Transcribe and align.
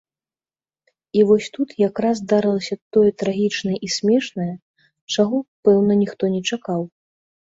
І 1.19 1.23
вось 1.31 1.49
тут 1.57 1.69
якраз 1.89 2.15
здарылася 2.21 2.75
тое 2.97 3.11
трагічнае 3.23 3.77
і 3.87 3.91
смешнае, 3.97 4.49
чаго, 5.17 5.37
пэўна, 5.69 5.93
ніхто 6.01 6.23
не 6.37 6.41
чакаў. 6.53 6.81